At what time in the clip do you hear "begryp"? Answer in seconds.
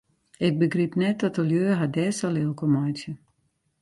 0.59-0.95